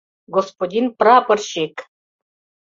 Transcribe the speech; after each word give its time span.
Господин 0.35 0.85
прапорщик! 0.99 1.73